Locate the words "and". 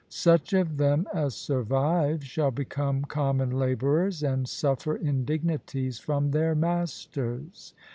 4.23-4.49